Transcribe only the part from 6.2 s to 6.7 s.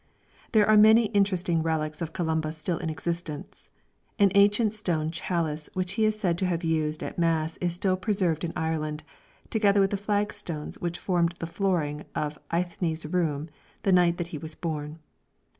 to have